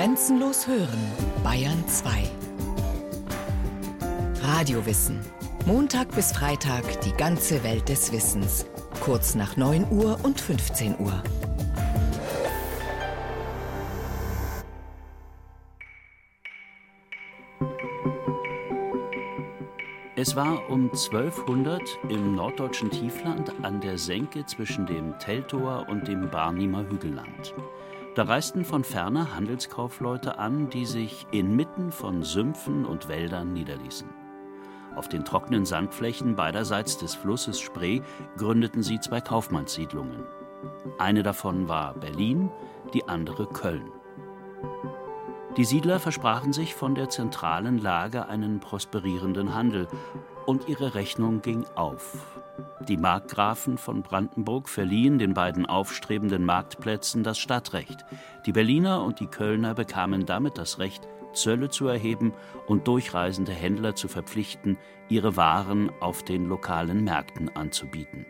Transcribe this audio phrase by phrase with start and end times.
[0.00, 0.98] Grenzenlos hören,
[1.44, 2.22] Bayern 2.
[4.42, 5.20] Radiowissen.
[5.66, 8.64] Montag bis Freitag die ganze Welt des Wissens.
[9.00, 11.22] Kurz nach 9 Uhr und 15 Uhr.
[20.16, 26.30] Es war um 1200 im norddeutschen Tiefland an der Senke zwischen dem Teltower und dem
[26.30, 27.52] Barnimer Hügelland.
[28.16, 34.08] Da reisten von ferne Handelskaufleute an, die sich inmitten von Sümpfen und Wäldern niederließen.
[34.96, 38.00] Auf den trockenen Sandflächen beiderseits des Flusses Spree
[38.36, 40.24] gründeten sie zwei Kaufmannssiedlungen.
[40.98, 42.50] Eine davon war Berlin,
[42.92, 43.92] die andere Köln.
[45.56, 49.86] Die Siedler versprachen sich von der zentralen Lage einen prosperierenden Handel,
[50.46, 52.39] und ihre Rechnung ging auf.
[52.88, 58.06] Die Markgrafen von Brandenburg verliehen den beiden aufstrebenden Marktplätzen das Stadtrecht.
[58.46, 62.32] Die Berliner und die Kölner bekamen damit das Recht, Zölle zu erheben
[62.66, 64.78] und durchreisende Händler zu verpflichten,
[65.08, 68.24] ihre Waren auf den lokalen Märkten anzubieten.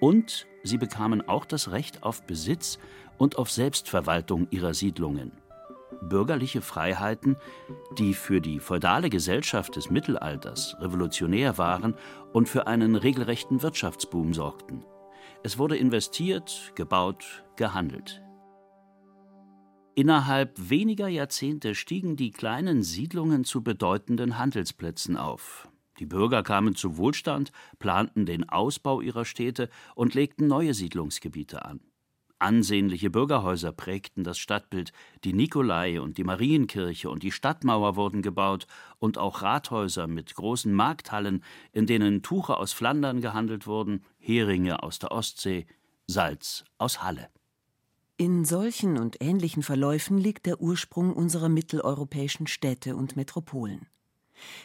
[0.00, 2.78] Und sie bekamen auch das Recht auf Besitz
[3.18, 5.32] und auf Selbstverwaltung ihrer Siedlungen
[6.02, 7.36] bürgerliche Freiheiten,
[7.98, 11.94] die für die feudale Gesellschaft des Mittelalters revolutionär waren
[12.32, 14.84] und für einen regelrechten Wirtschaftsboom sorgten.
[15.42, 18.22] Es wurde investiert, gebaut, gehandelt.
[19.94, 25.68] Innerhalb weniger Jahrzehnte stiegen die kleinen Siedlungen zu bedeutenden Handelsplätzen auf.
[25.98, 31.80] Die Bürger kamen zu Wohlstand, planten den Ausbau ihrer Städte und legten neue Siedlungsgebiete an.
[32.40, 34.92] Ansehnliche Bürgerhäuser prägten das Stadtbild,
[35.24, 38.66] die Nikolai und die Marienkirche und die Stadtmauer wurden gebaut
[38.98, 44.98] und auch Rathäuser mit großen Markthallen, in denen Tuche aus Flandern gehandelt wurden, Heringe aus
[44.98, 45.66] der Ostsee,
[46.06, 47.28] Salz aus Halle.
[48.16, 53.86] In solchen und ähnlichen Verläufen liegt der Ursprung unserer mitteleuropäischen Städte und Metropolen.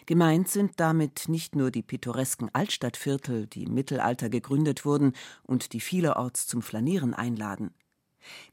[0.05, 5.13] Gemeint sind damit nicht nur die pittoresken Altstadtviertel, die im Mittelalter gegründet wurden
[5.43, 7.73] und die vielerorts zum Flanieren einladen.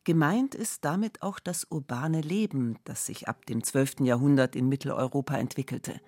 [0.05, 4.00] Gemeint ist damit auch das urbane Leben, das sich ab dem 12.
[4.00, 6.00] Jahrhundert in Mitteleuropa entwickelte,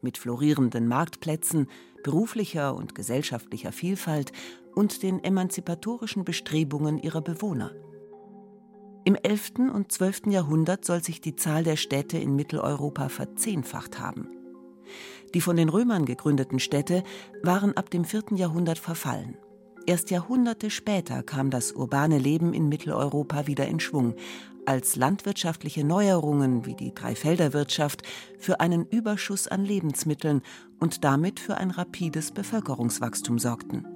[0.00, 1.68] mit florierenden Marktplätzen,
[2.02, 4.32] beruflicher und gesellschaftlicher Vielfalt
[4.74, 7.72] und den emanzipatorischen Bestrebungen ihrer Bewohner.
[9.04, 9.72] Im 11.
[9.72, 10.26] und 12.
[10.26, 14.39] Jahrhundert soll sich die Zahl der Städte in Mitteleuropa verzehnfacht haben.
[15.34, 17.04] Die von den Römern gegründeten Städte
[17.42, 18.24] waren ab dem 4.
[18.34, 19.36] Jahrhundert verfallen.
[19.86, 24.14] Erst Jahrhunderte später kam das urbane Leben in Mitteleuropa wieder in Schwung,
[24.66, 28.02] als landwirtschaftliche Neuerungen wie die Dreifelderwirtschaft
[28.38, 30.42] für einen Überschuss an Lebensmitteln
[30.78, 33.86] und damit für ein rapides Bevölkerungswachstum sorgten.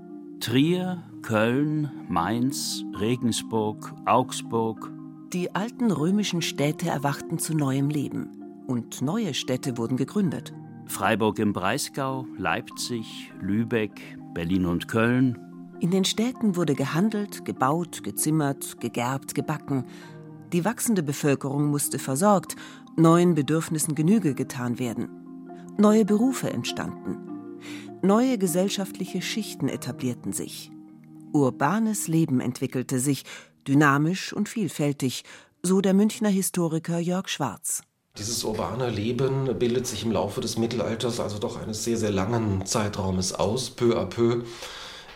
[0.40, 4.90] Trier, Köln, Mainz, Regensburg, Augsburg.
[5.32, 10.52] Die alten römischen Städte erwachten zu neuem Leben und neue Städte wurden gegründet.
[10.86, 14.00] Freiburg im Breisgau, Leipzig, Lübeck,
[14.34, 15.38] Berlin und Köln.
[15.80, 19.86] In den Städten wurde gehandelt, gebaut, gezimmert, gegerbt, gebacken.
[20.52, 22.56] Die wachsende Bevölkerung musste versorgt,
[22.96, 25.08] neuen Bedürfnissen Genüge getan werden.
[25.76, 27.58] Neue Berufe entstanden.
[28.02, 30.70] Neue gesellschaftliche Schichten etablierten sich.
[31.32, 33.24] Urbanes Leben entwickelte sich,
[33.66, 35.24] dynamisch und vielfältig,
[35.62, 37.82] so der Münchner Historiker Jörg Schwarz.
[38.16, 42.64] Dieses urbane Leben bildet sich im Laufe des Mittelalters, also doch eines sehr, sehr langen
[42.64, 44.44] Zeitraumes aus, peu à peu.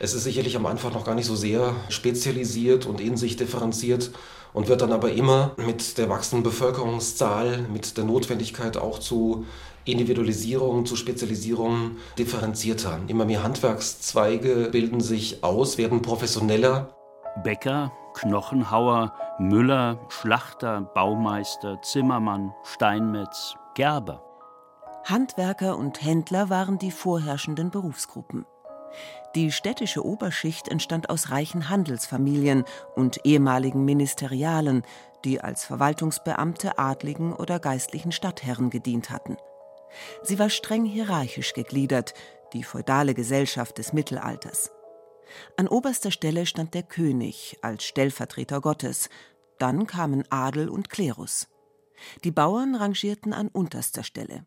[0.00, 4.10] Es ist sicherlich am Anfang noch gar nicht so sehr spezialisiert und in sich differenziert
[4.53, 9.47] und wird dann aber immer mit der wachsenden Bevölkerungszahl, mit der Notwendigkeit auch zu
[9.84, 13.00] Individualisierung, zu Spezialisierung differenzierter.
[13.06, 16.97] Immer mehr Handwerkszweige bilden sich aus, werden professioneller.
[17.43, 24.25] Bäcker, Knochenhauer, Müller, Schlachter, Baumeister, Zimmermann, Steinmetz, Gerber.
[25.04, 28.44] Handwerker und Händler waren die vorherrschenden Berufsgruppen.
[29.34, 32.65] Die städtische Oberschicht entstand aus reichen Handelsfamilien
[32.97, 34.82] und ehemaligen Ministerialen,
[35.25, 39.36] die als Verwaltungsbeamte adligen oder geistlichen Stadtherren gedient hatten.
[40.22, 42.15] Sie war streng hierarchisch gegliedert,
[42.53, 44.72] die feudale Gesellschaft des Mittelalters.
[45.57, 49.09] An oberster Stelle stand der König als Stellvertreter Gottes,
[49.59, 51.48] dann kamen Adel und Klerus.
[52.25, 54.45] Die Bauern rangierten an unterster Stelle.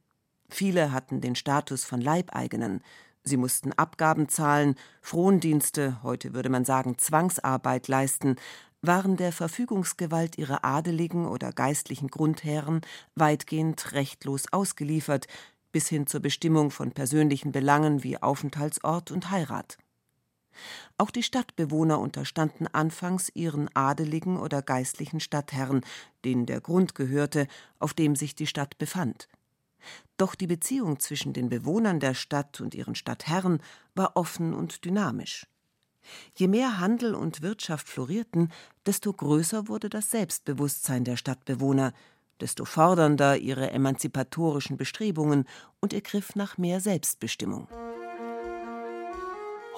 [0.50, 2.82] Viele hatten den Status von Leibeigenen.
[3.24, 8.36] Sie mussten Abgaben zahlen, Frondienste, heute würde man sagen Zwangsarbeit leisten,
[8.82, 12.82] waren der Verfügungsgewalt ihrer adeligen oder geistlichen Grundherren
[13.16, 15.28] weitgehend rechtlos ausgeliefert,
[15.72, 19.78] bis hin zur Bestimmung von persönlichen Belangen wie Aufenthaltsort und Heirat.
[20.98, 25.82] Auch die Stadtbewohner unterstanden anfangs ihren adeligen oder geistlichen Stadtherren,
[26.26, 27.48] denen der Grund gehörte,
[27.80, 29.28] auf dem sich die Stadt befand.
[30.18, 33.62] Doch die Beziehung zwischen den Bewohnern der Stadt und ihren Stadtherren
[33.96, 35.48] war offen und dynamisch.
[36.36, 38.52] Je mehr Handel und Wirtschaft florierten,
[38.86, 41.94] desto größer wurde das Selbstbewusstsein der Stadtbewohner,
[42.40, 45.46] desto fordernder ihre emanzipatorischen Bestrebungen
[45.80, 47.68] und ihr Griff nach mehr Selbstbestimmung.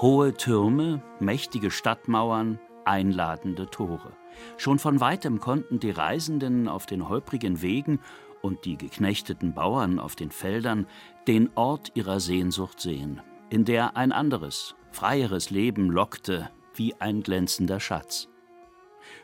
[0.03, 4.11] Hohe Türme, mächtige Stadtmauern, einladende Tore.
[4.57, 8.01] Schon von weitem konnten die Reisenden auf den holprigen Wegen
[8.41, 10.87] und die geknechteten Bauern auf den Feldern
[11.25, 17.79] den Ort ihrer Sehnsucht sehen, in der ein anderes, freieres Leben lockte wie ein glänzender
[17.79, 18.27] Schatz.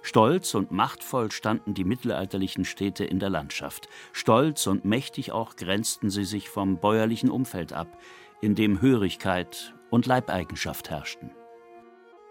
[0.01, 3.89] Stolz und machtvoll standen die mittelalterlichen Städte in der Landschaft.
[4.13, 7.97] Stolz und mächtig auch grenzten sie sich vom bäuerlichen Umfeld ab,
[8.39, 11.31] in dem Hörigkeit und Leibeigenschaft herrschten.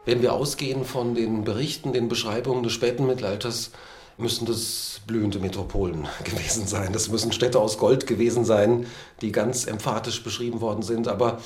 [0.04, 3.72] Wenn wir ausgehen von den Berichten, den Beschreibungen des späten Mittelalters,
[4.16, 6.92] müssen das blühende Metropolen gewesen sein.
[6.92, 8.86] Das müssen Städte aus Gold gewesen sein,
[9.20, 11.08] die ganz emphatisch beschrieben worden sind.
[11.08, 11.38] Aber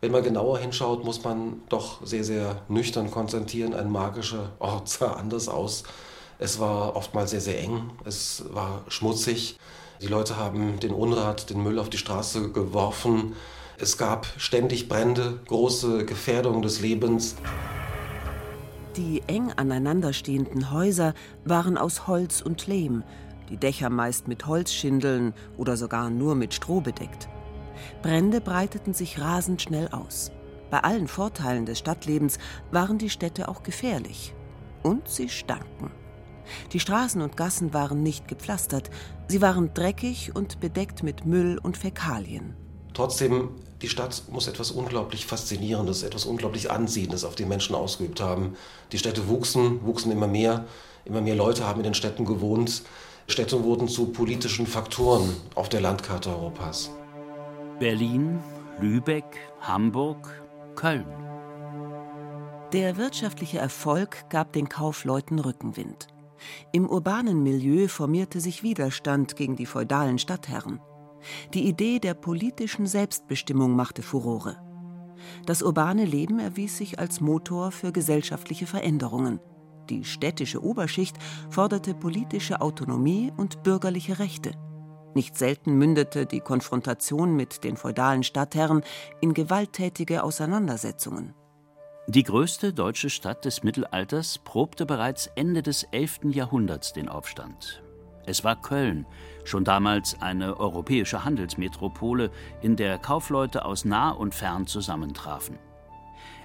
[0.00, 5.14] wenn man genauer hinschaut, muss man doch sehr, sehr nüchtern konstatieren, ein magischer Ort sah
[5.14, 5.84] anders aus.
[6.38, 9.58] Es war oftmals sehr, sehr eng, es war schmutzig.
[10.02, 13.34] Die Leute haben den Unrat, den Müll auf die Straße geworfen.
[13.78, 17.34] Es gab ständig Brände, große Gefährdung des Lebens.
[18.96, 23.02] Die eng aneinanderstehenden Häuser waren aus Holz und Lehm,
[23.50, 27.28] die Dächer meist mit Holzschindeln oder sogar nur mit Stroh bedeckt.
[28.02, 30.30] Brände breiteten sich rasend schnell aus.
[30.70, 32.38] Bei allen Vorteilen des Stadtlebens
[32.70, 34.34] waren die Städte auch gefährlich.
[34.82, 35.90] Und sie stanken.
[36.72, 38.90] Die Straßen und Gassen waren nicht gepflastert,
[39.28, 42.54] sie waren dreckig und bedeckt mit Müll und Fäkalien.
[42.94, 43.48] Trotzdem,
[43.82, 48.56] die Stadt muss etwas unglaublich Faszinierendes, etwas unglaublich Ansiehendes auf die Menschen ausgeübt haben.
[48.92, 50.64] Die Städte wuchsen, wuchsen immer mehr,
[51.04, 52.82] immer mehr Leute haben in den Städten gewohnt.
[53.26, 56.90] Städte wurden zu politischen Faktoren auf der Landkarte Europas.
[57.80, 58.38] Berlin,
[58.80, 59.24] Lübeck,
[59.60, 60.30] Hamburg,
[60.76, 61.06] Köln.
[62.72, 66.06] Der wirtschaftliche Erfolg gab den Kaufleuten Rückenwind.
[66.72, 70.80] Im urbanen Milieu formierte sich Widerstand gegen die feudalen Stadtherren.
[71.52, 74.56] Die Idee der politischen Selbstbestimmung machte Furore.
[75.46, 79.40] Das urbane Leben erwies sich als Motor für gesellschaftliche Veränderungen.
[79.90, 81.16] Die städtische Oberschicht
[81.50, 84.52] forderte politische Autonomie und bürgerliche Rechte.
[85.14, 88.82] Nicht selten mündete die Konfrontation mit den feudalen Stadtherren
[89.20, 91.34] in gewalttätige Auseinandersetzungen.
[92.08, 96.20] Die größte deutsche Stadt des Mittelalters probte bereits Ende des 11.
[96.24, 97.83] Jahrhunderts den Aufstand.
[98.26, 99.06] Es war Köln,
[99.44, 102.30] schon damals eine europäische Handelsmetropole,
[102.62, 105.58] in der Kaufleute aus nah und fern zusammentrafen.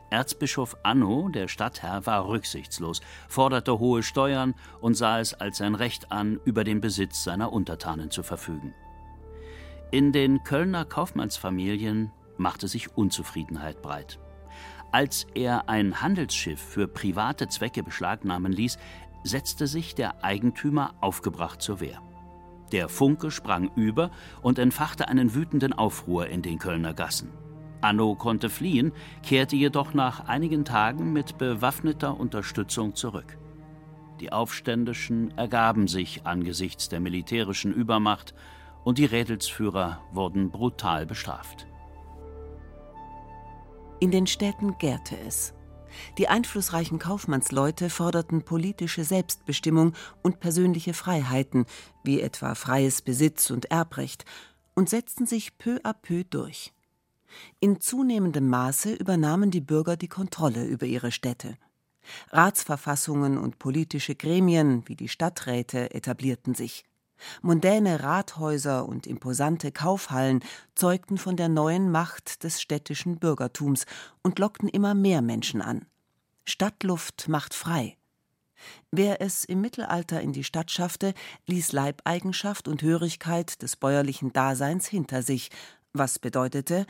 [0.10, 6.12] Erzbischof Anno, der Stadtherr, war rücksichtslos, forderte hohe Steuern und sah es als sein Recht
[6.12, 8.74] an, über den Besitz seiner Untertanen zu verfügen.
[9.92, 14.20] In den Kölner Kaufmannsfamilien machte sich Unzufriedenheit breit.
[14.92, 18.80] Als er ein Handelsschiff für private Zwecke beschlagnahmen ließ,
[19.24, 22.02] setzte sich der Eigentümer aufgebracht zur Wehr.
[22.72, 24.12] Der Funke sprang über
[24.42, 27.32] und entfachte einen wütenden Aufruhr in den Kölner Gassen.
[27.82, 28.92] Anno konnte fliehen,
[29.24, 33.38] kehrte jedoch nach einigen Tagen mit bewaffneter Unterstützung zurück.
[34.20, 38.34] Die Aufständischen ergaben sich angesichts der militärischen Übermacht
[38.84, 41.68] und die Rädelsführer wurden brutal bestraft.
[44.02, 45.54] In den Städten gärte es.
[46.18, 51.66] Die einflussreichen Kaufmannsleute forderten politische Selbstbestimmung und persönliche Freiheiten,
[52.04, 54.26] wie etwa freies Besitz und Erbrecht,
[54.76, 56.74] und setzten sich peu à peu durch.
[57.60, 61.58] In zunehmendem Maße übernahmen die Bürger die Kontrolle über ihre Städte.
[62.30, 66.86] Ratsverfassungen und politische Gremien wie die Stadträte etablierten sich.
[67.42, 70.44] Mondäne Rathäuser und imposante Kaufhallen
[70.76, 73.86] zeugten von der neuen Macht des städtischen Bürgertums
[74.22, 75.86] und lockten immer mehr Menschen an.
[76.46, 77.96] Stadtluft macht frei.
[78.92, 81.14] Wer es im Mittelalter in die Stadt schaffte,
[81.46, 85.50] ließ Leibeigenschaft und Hörigkeit des bäuerlichen Daseins hinter sich,
[85.94, 86.86] was bedeutete,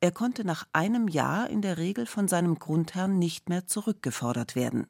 [0.00, 4.86] er konnte nach einem Jahr in der Regel von seinem Grundherrn nicht mehr zurückgefordert werden.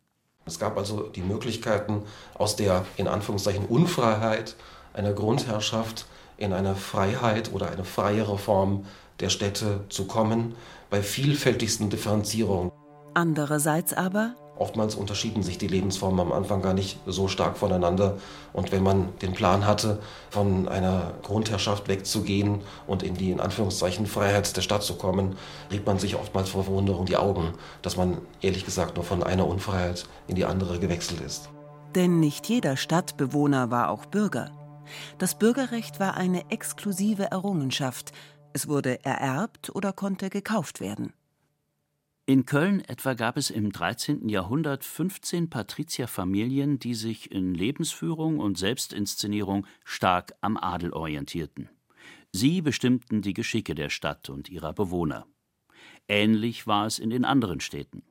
[0.47, 2.03] Es gab also die Möglichkeiten,
[2.35, 4.57] aus der in Anführungszeichen Unfreiheit
[4.95, 8.87] einer Grundherrschaft in eine Freiheit oder eine freiere Form
[9.21, 10.55] der Städte zu kommen,
[10.91, 12.73] bei vielfältigsten Differenzierungen.
[13.15, 18.19] Andererseits aber, Oftmals unterschieden sich die Lebensformen am Anfang gar nicht so stark voneinander.
[18.53, 19.99] Und wenn man den Plan hatte,
[20.31, 25.37] von einer Grundherrschaft wegzugehen und in die in Anführungszeichen Freiheit der Stadt zu kommen,
[25.73, 29.47] rieb man sich oftmals vor Verwunderung die Augen, dass man ehrlich gesagt nur von einer
[29.47, 31.51] Unfreiheit in die andere gewechselt ist.
[31.97, 34.53] Denn nicht jeder Stadtbewohner war auch Bürger.
[35.19, 38.13] Das Bürgerrecht war eine exklusive Errungenschaft.
[38.53, 41.13] Es wurde ererbt oder konnte gekauft werden.
[42.27, 44.31] In Köln etwa gab es im 13.
[44.31, 51.69] Jahrhundert 15 Patrizierfamilien, die sich in Lebensführung und Selbstinszenierung stark am Adel orientierten.
[52.33, 55.27] Sie bestimmten die Geschicke der Stadt und ihrer Bewohner.
[56.09, 58.03] Ähnlich war es in den anderen Städten.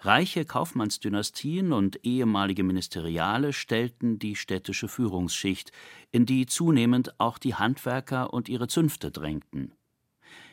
[0.00, 5.72] Reiche Kaufmannsdynastien und ehemalige Ministeriale stellten die städtische Führungsschicht,
[6.12, 9.72] in die zunehmend auch die Handwerker und ihre Zünfte drängten.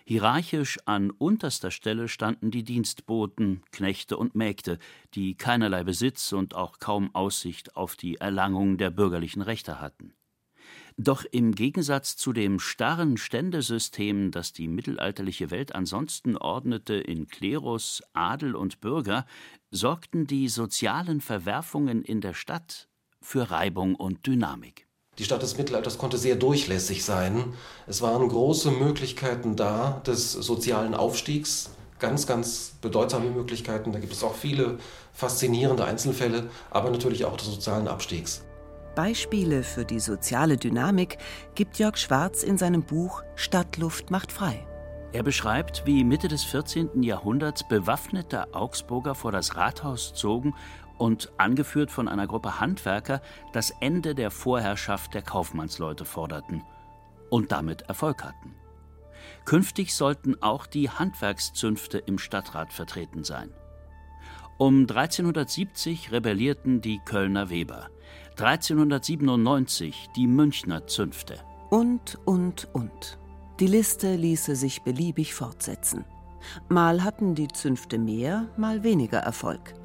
[0.05, 4.77] Hierarchisch an unterster Stelle standen die Dienstboten, Knechte und Mägde,
[5.13, 10.13] die keinerlei Besitz und auch kaum Aussicht auf die Erlangung der bürgerlichen Rechte hatten.
[10.97, 18.03] Doch im Gegensatz zu dem starren Ständesystem, das die mittelalterliche Welt ansonsten ordnete in Klerus,
[18.13, 19.25] Adel und Bürger,
[19.71, 22.89] sorgten die sozialen Verwerfungen in der Stadt
[23.21, 24.87] für Reibung und Dynamik.
[25.17, 27.53] Die Stadt des Mittelalters konnte sehr durchlässig sein.
[27.87, 31.69] Es waren große Möglichkeiten da des sozialen Aufstiegs,
[31.99, 33.91] ganz, ganz bedeutsame Möglichkeiten.
[33.91, 34.79] Da gibt es auch viele
[35.11, 38.43] faszinierende Einzelfälle, aber natürlich auch des sozialen Abstiegs.
[38.95, 41.17] Beispiele für die soziale Dynamik
[41.55, 44.65] gibt Jörg Schwarz in seinem Buch Stadtluft macht frei.
[45.13, 47.03] Er beschreibt, wie Mitte des 14.
[47.03, 50.55] Jahrhunderts bewaffnete Augsburger vor das Rathaus zogen
[50.97, 53.21] und, angeführt von einer Gruppe Handwerker,
[53.51, 56.63] das Ende der Vorherrschaft der Kaufmannsleute forderten
[57.29, 58.55] und damit Erfolg hatten.
[59.45, 63.51] Künftig sollten auch die Handwerkszünfte im Stadtrat vertreten sein.
[64.57, 67.89] Um 1370 rebellierten die Kölner Weber,
[68.37, 71.35] 1397 die Münchner Zünfte.
[71.69, 73.19] Und, und, und.
[73.59, 76.03] Die Liste ließe sich beliebig fortsetzen.
[76.67, 79.75] Mal hatten die Zünfte mehr, mal weniger Erfolg.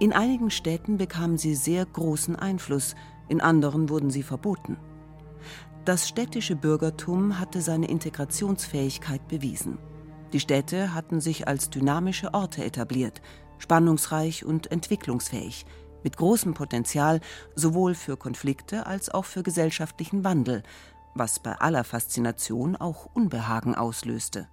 [0.00, 2.96] In einigen Städten bekamen sie sehr großen Einfluss,
[3.28, 4.78] in anderen wurden sie verboten.
[5.84, 9.78] Das städtische Bürgertum hatte seine Integrationsfähigkeit bewiesen.
[10.32, 13.22] Die Städte hatten sich als dynamische Orte etabliert,
[13.58, 15.64] spannungsreich und entwicklungsfähig,
[16.02, 17.20] mit großem Potenzial
[17.54, 20.62] sowohl für Konflikte als auch für gesellschaftlichen Wandel,
[21.14, 24.48] was bei aller Faszination auch Unbehagen auslöste.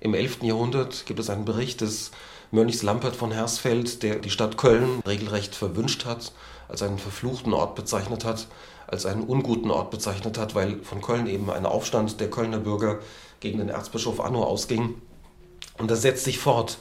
[0.00, 0.42] Im 11.
[0.42, 2.12] Jahrhundert gibt es einen Bericht des
[2.50, 6.32] Mönchs Lampert von Hersfeld, der die Stadt Köln regelrecht verwünscht hat,
[6.68, 8.46] als einen verfluchten Ort bezeichnet hat,
[8.86, 13.00] als einen unguten Ort bezeichnet hat, weil von Köln eben ein Aufstand der Kölner Bürger
[13.40, 14.94] gegen den Erzbischof Anno ausging.
[15.78, 16.78] Und das setzt sich fort.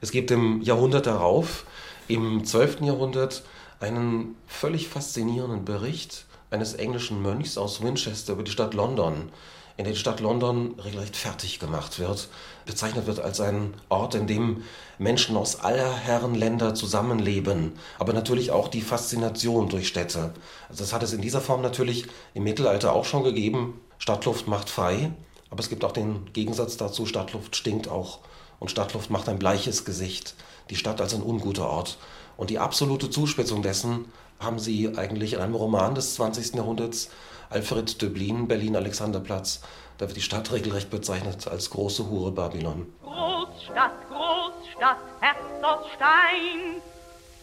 [0.00, 1.64] Es gibt im Jahrhundert darauf,
[2.08, 2.82] im 12.
[2.82, 3.42] Jahrhundert,
[3.80, 9.30] einen völlig faszinierenden Bericht eines englischen Mönchs aus Winchester über die Stadt London,
[9.76, 12.28] in der die Stadt London regelrecht fertig gemacht wird,
[12.64, 14.62] bezeichnet wird als ein Ort, in dem
[14.98, 20.32] Menschen aus aller Herren Länder zusammenleben, aber natürlich auch die Faszination durch Städte.
[20.68, 23.80] Also das hat es in dieser Form natürlich im Mittelalter auch schon gegeben.
[23.98, 25.10] Stadtluft macht frei,
[25.50, 28.20] aber es gibt auch den Gegensatz dazu, Stadtluft stinkt auch
[28.64, 30.34] und Stadtluft macht ein bleiches Gesicht.
[30.70, 31.98] Die Stadt als ein unguter Ort.
[32.38, 34.06] Und die absolute Zuspitzung dessen
[34.40, 36.54] haben sie eigentlich in einem Roman des 20.
[36.54, 37.10] Jahrhunderts
[37.50, 39.60] Alfred Döblin, Berlin-Alexanderplatz.
[39.98, 42.86] Da wird die Stadt regelrecht bezeichnet als große Hure Babylon.
[43.02, 46.80] Großstadt, Großstadt, Herz aus Stein.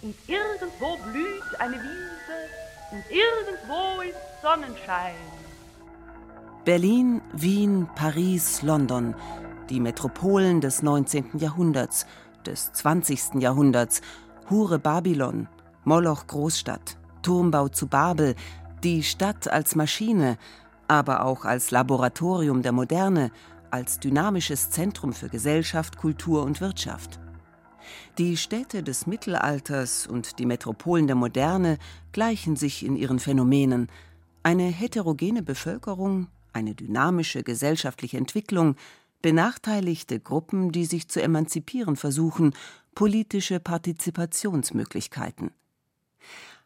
[0.01, 2.39] Und irgendwo blüht eine Wiese
[2.93, 5.13] und irgendwo ist Sonnenschein.
[6.65, 9.13] Berlin, Wien, Paris, London,
[9.71, 11.37] die Metropolen des 19.
[11.37, 12.05] Jahrhunderts,
[12.45, 13.35] des 20.
[13.35, 14.01] Jahrhunderts,
[14.49, 15.47] Hure Babylon,
[15.85, 18.35] Moloch Großstadt, Turmbau zu Babel,
[18.83, 20.37] die Stadt als Maschine,
[20.89, 23.31] aber auch als Laboratorium der Moderne,
[23.69, 27.19] als dynamisches Zentrum für Gesellschaft, Kultur und Wirtschaft.
[28.17, 31.77] Die Städte des Mittelalters und die Metropolen der Moderne
[32.11, 33.87] gleichen sich in ihren Phänomenen.
[34.43, 38.75] Eine heterogene Bevölkerung, eine dynamische gesellschaftliche Entwicklung,
[39.21, 42.53] benachteiligte Gruppen, die sich zu emanzipieren versuchen,
[42.95, 45.51] politische Partizipationsmöglichkeiten.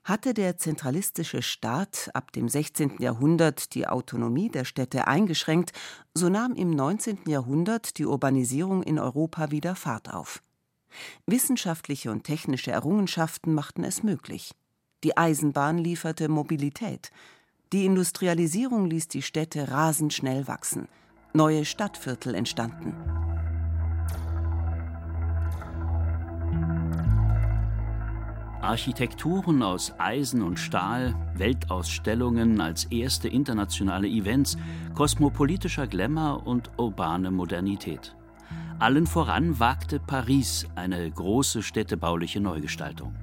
[0.03, 2.97] Hatte der zentralistische Staat ab dem 16.
[3.00, 5.71] Jahrhundert die Autonomie der Städte eingeschränkt,
[6.13, 7.19] so nahm im 19.
[7.27, 10.43] Jahrhundert die Urbanisierung in Europa wieder Fahrt auf.
[11.25, 14.53] Wissenschaftliche und technische Errungenschaften machten es möglich.
[15.03, 17.12] Die Eisenbahn lieferte Mobilität.
[17.74, 20.88] Die Industrialisierung ließ die Städte rasend schnell wachsen.
[21.36, 22.94] Neue Stadtviertel entstanden.
[28.62, 34.58] Architekturen aus Eisen und Stahl, Weltausstellungen als erste internationale Events,
[34.94, 38.15] kosmopolitischer Glamour und urbane Modernität.
[38.80, 43.13] Allen voran wagte Paris eine große städtebauliche Neugestaltung.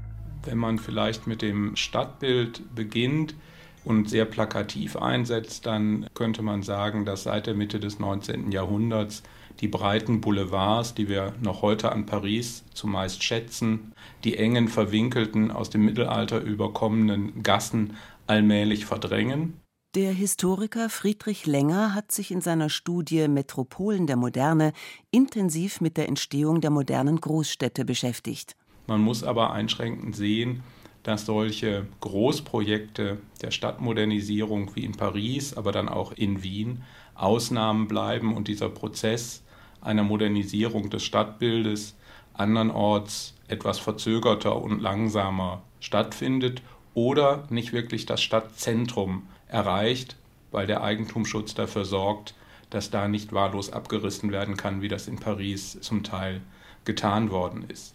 [0.42, 3.34] Wenn man vielleicht mit dem Stadtbild beginnt
[3.84, 8.52] und sehr plakativ einsetzt, dann könnte man sagen, dass seit der Mitte des 19.
[8.52, 9.22] Jahrhunderts
[9.60, 13.92] die breiten Boulevards, die wir noch heute an Paris zumeist schätzen,
[14.24, 17.96] die engen, verwinkelten, aus dem Mittelalter überkommenen Gassen
[18.26, 19.60] allmählich verdrängen.
[19.94, 24.72] Der Historiker Friedrich Länger hat sich in seiner Studie Metropolen der Moderne
[25.10, 28.56] intensiv mit der Entstehung der modernen Großstädte beschäftigt.
[28.86, 30.62] Man muss aber einschränkend sehen,
[31.02, 36.82] dass solche Großprojekte der Stadtmodernisierung wie in Paris, aber dann auch in Wien
[37.14, 39.42] Ausnahmen bleiben und dieser Prozess
[39.80, 41.96] einer Modernisierung des Stadtbildes
[42.34, 46.62] andernorts etwas verzögerter und langsamer stattfindet
[46.94, 50.16] oder nicht wirklich das Stadtzentrum erreicht,
[50.50, 52.34] weil der Eigentumsschutz dafür sorgt,
[52.70, 56.40] dass da nicht wahllos abgerissen werden kann, wie das in Paris zum Teil
[56.84, 57.94] getan worden ist.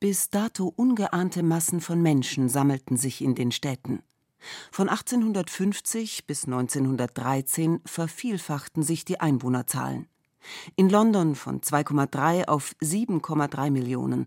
[0.00, 4.02] Bis dato ungeahnte Massen von Menschen sammelten sich in den Städten.
[4.70, 10.06] Von 1850 bis 1913 vervielfachten sich die Einwohnerzahlen.
[10.76, 14.26] In London von 2,3 auf 7,3 Millionen,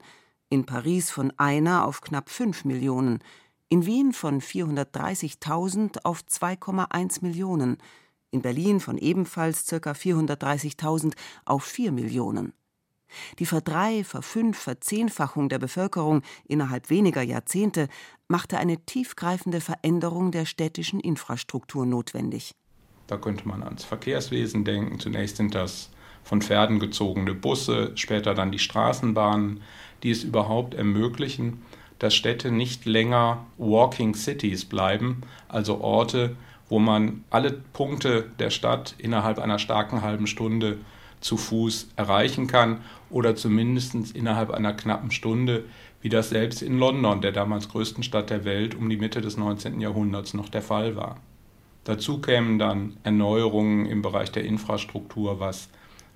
[0.50, 3.20] in Paris von einer auf knapp 5 Millionen,
[3.70, 7.78] in Wien von 430.000 auf 2,1 Millionen,
[8.32, 9.92] in Berlin von ebenfalls ca.
[9.92, 11.14] 430.000
[11.46, 12.54] auf 4 Millionen.
[13.40, 17.88] Die Verdrei-, Verfünf-, Verzehnfachung der Bevölkerung innerhalb weniger Jahrzehnte
[18.28, 22.56] machte eine tiefgreifende Veränderung der städtischen Infrastruktur notwendig.
[23.08, 25.00] Da könnte man ans Verkehrswesen denken.
[25.00, 25.90] Zunächst sind das
[26.24, 29.62] von Pferden gezogene Busse, später dann die Straßenbahnen,
[30.04, 31.62] die es überhaupt ermöglichen,
[32.00, 36.36] dass Städte nicht länger Walking Cities bleiben, also Orte,
[36.70, 40.80] wo man alle Punkte der Stadt innerhalb einer starken halben Stunde
[41.20, 45.66] zu Fuß erreichen kann oder zumindest innerhalb einer knappen Stunde,
[46.02, 49.38] wie das selbst in London, der damals größten Stadt der Welt, um die Mitte des
[49.38, 49.82] 19.
[49.82, 51.18] Jahrhunderts noch der Fall war.
[51.84, 55.70] Dazu kämen dann Erneuerungen im Bereich der Infrastruktur, was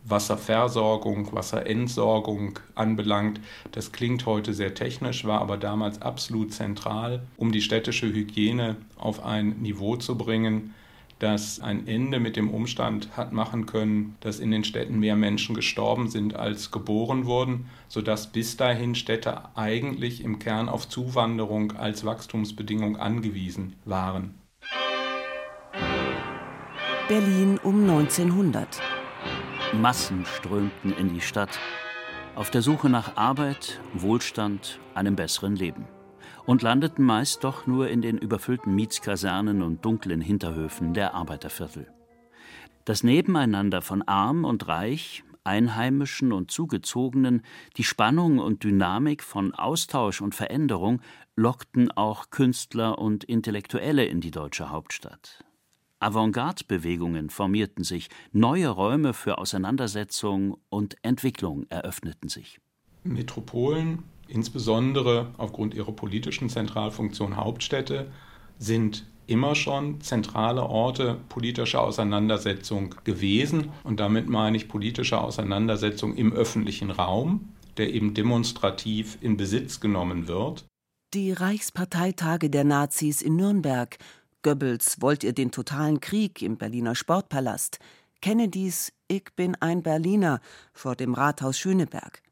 [0.03, 3.39] Wasserversorgung, Wasserentsorgung anbelangt.
[3.71, 9.23] Das klingt heute sehr technisch, war aber damals absolut zentral, um die städtische Hygiene auf
[9.23, 10.73] ein Niveau zu bringen,
[11.21, 15.53] das ein Ende mit dem Umstand hat machen können, dass in den Städten mehr Menschen
[15.53, 22.05] gestorben sind als geboren wurden, sodass bis dahin Städte eigentlich im Kern auf Zuwanderung als
[22.05, 24.33] Wachstumsbedingung angewiesen waren.
[27.07, 28.81] Berlin um 1900.
[29.73, 31.59] Massen strömten in die Stadt,
[32.35, 35.85] auf der Suche nach Arbeit, Wohlstand, einem besseren Leben.
[36.45, 41.87] Und landeten meist doch nur in den überfüllten Mietskasernen und dunklen Hinterhöfen der Arbeiterviertel.
[42.85, 47.43] Das Nebeneinander von Arm und Reich, Einheimischen und Zugezogenen,
[47.77, 51.01] die Spannung und Dynamik von Austausch und Veränderung
[51.35, 55.43] lockten auch Künstler und Intellektuelle in die deutsche Hauptstadt.
[55.99, 62.59] Avantgarde-Bewegungen formierten sich, neue Räume für Auseinandersetzung und Entwicklung eröffneten sich.
[63.03, 68.07] Metropolen, insbesondere aufgrund ihrer politischen Zentralfunktion Hauptstädte,
[68.57, 73.71] sind immer schon zentrale Orte politischer Auseinandersetzung gewesen.
[73.83, 80.27] Und damit meine ich politische Auseinandersetzung im öffentlichen Raum, der eben demonstrativ in Besitz genommen
[80.27, 80.65] wird.
[81.13, 83.97] Die Reichsparteitage der Nazis in Nürnberg
[84.43, 87.77] Goebbels wollt ihr den totalen Krieg im Berliner Sportpalast,
[88.21, 90.41] Kennedys Ich bin ein Berliner
[90.73, 92.23] vor dem Rathaus Schöneberg.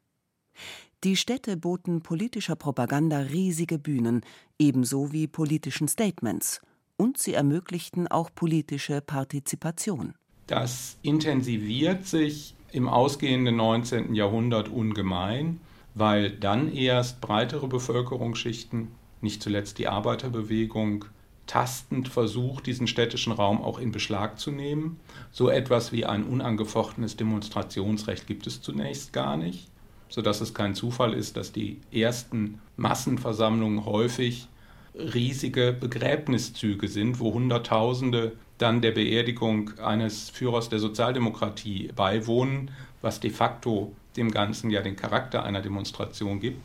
[1.02, 4.20] Die Städte boten politischer Propaganda riesige Bühnen,
[4.58, 6.60] ebenso wie politischen Statements,
[6.98, 10.12] und sie ermöglichten auch politische Partizipation.
[10.46, 14.14] Das intensiviert sich im ausgehenden 19.
[14.14, 15.60] Jahrhundert ungemein,
[15.94, 18.88] weil dann erst breitere Bevölkerungsschichten,
[19.22, 21.06] nicht zuletzt die Arbeiterbewegung,
[21.46, 25.00] tastend versucht, diesen städtischen Raum auch in Beschlag zu nehmen.
[25.32, 29.70] So etwas wie ein unangefochtenes Demonstrationsrecht gibt es zunächst gar nicht,
[30.10, 34.48] sodass es kein Zufall ist, dass die ersten Massenversammlungen häufig
[34.94, 42.70] riesige Begräbniszüge sind, wo Hunderttausende dann der Beerdigung eines Führers der Sozialdemokratie beiwohnen,
[43.00, 46.60] was de facto dem Ganzen ja den Charakter einer Demonstration gibt.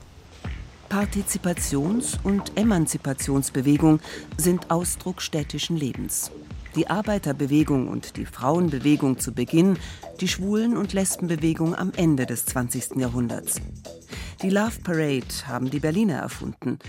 [0.90, 4.00] Partizipations- und Emanzipationsbewegung
[4.38, 6.32] sind Ausdruck städtischen Lebens.
[6.76, 9.78] Die Arbeiterbewegung und die Frauenbewegung zu Beginn,
[10.20, 12.98] die Schwulen- und Lesbenbewegung am Ende des 20.
[12.98, 13.62] Jahrhunderts.
[14.42, 16.80] Die Love Parade haben die Berliner erfunden.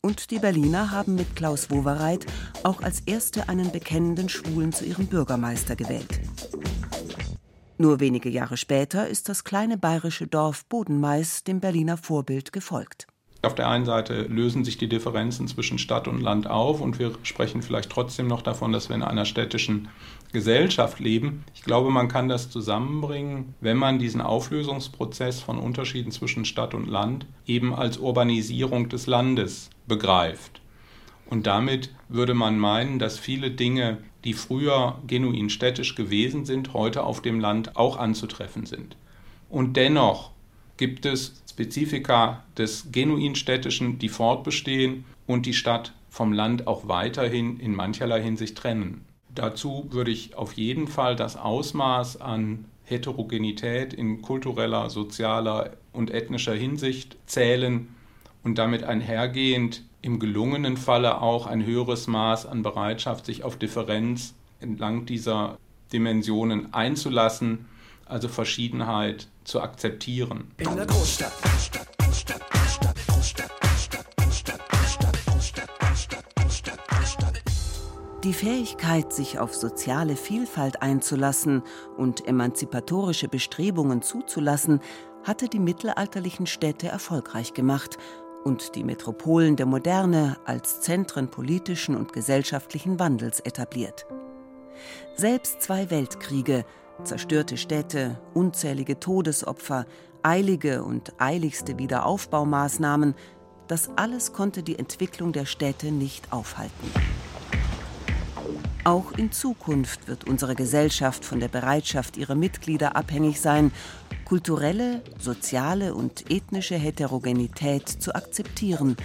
[0.00, 2.26] Und die Berliner haben mit Klaus Wowereit
[2.62, 6.20] auch als erste einen bekennenden Schwulen zu ihrem Bürgermeister gewählt.
[7.76, 13.08] Nur wenige Jahre später ist das kleine bayerische Dorf Bodenmais dem Berliner Vorbild gefolgt.
[13.44, 17.12] Auf der einen Seite lösen sich die Differenzen zwischen Stadt und Land auf und wir
[17.22, 19.88] sprechen vielleicht trotzdem noch davon, dass wir in einer städtischen
[20.32, 21.44] Gesellschaft leben.
[21.54, 26.88] Ich glaube, man kann das zusammenbringen, wenn man diesen Auflösungsprozess von Unterschieden zwischen Stadt und
[26.88, 30.60] Land eben als Urbanisierung des Landes begreift.
[31.26, 37.04] Und damit würde man meinen, dass viele Dinge, die früher genuin städtisch gewesen sind, heute
[37.04, 38.96] auf dem Land auch anzutreffen sind.
[39.48, 40.32] Und dennoch
[40.76, 47.60] gibt es Spezifika des genuin städtischen, die fortbestehen und die Stadt vom Land auch weiterhin
[47.60, 49.04] in mancherlei Hinsicht trennen.
[49.32, 56.54] Dazu würde ich auf jeden Fall das Ausmaß an Heterogenität in kultureller, sozialer und ethnischer
[56.54, 57.86] Hinsicht zählen
[58.42, 64.34] und damit einhergehend im gelungenen Falle auch ein höheres Maß an Bereitschaft, sich auf Differenz
[64.58, 65.56] entlang dieser
[65.92, 67.66] Dimensionen einzulassen,
[68.06, 70.52] also Verschiedenheit zu akzeptieren.
[70.58, 77.42] In der Großstadt, Großstadt, Großstadt, Großstadt, Großstadt, Großstadt, Großstadt, Großstadt, Großstadt, Großstadt, Großstadt.
[78.24, 81.62] Die Fähigkeit, sich auf soziale Vielfalt einzulassen
[81.98, 84.80] und emanzipatorische Bestrebungen zuzulassen,
[85.24, 87.98] hatte die mittelalterlichen Städte erfolgreich gemacht
[88.44, 94.06] und die Metropolen der Moderne als Zentren politischen und gesellschaftlichen Wandels etabliert.
[95.16, 96.64] Selbst zwei Weltkriege,
[97.02, 99.86] zerstörte Städte, unzählige Todesopfer,
[100.22, 103.14] eilige und eiligste Wiederaufbaumaßnahmen,
[103.68, 106.90] das alles konnte die Entwicklung der Städte nicht aufhalten.
[108.84, 113.72] Auch in Zukunft wird unsere Gesellschaft von der Bereitschaft ihrer Mitglieder abhängig sein,
[114.26, 118.96] kulturelle, soziale und ethnische Heterogenität zu akzeptieren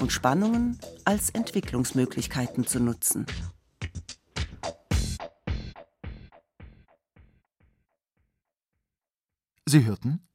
[0.00, 3.26] und Spannungen als Entwicklungsmöglichkeiten zu nutzen.
[9.70, 10.26] Sie hörten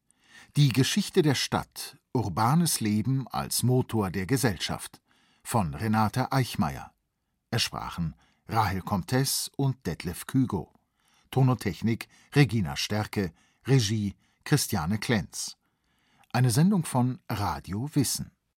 [0.55, 5.01] Die Geschichte der Stadt Urbanes Leben als Motor der Gesellschaft
[5.43, 6.93] von Renate Eichmeier.
[7.51, 8.15] Es sprachen
[8.47, 10.71] Rahel Comtes und Detlef Kügo.
[11.31, 13.33] Tonotechnik Regina Stärke,
[13.65, 15.57] Regie Christiane Klenz.
[16.31, 18.31] Eine Sendung von Radio Wissen.